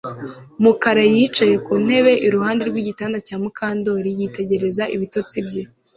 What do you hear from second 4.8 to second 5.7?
ibitotsi bye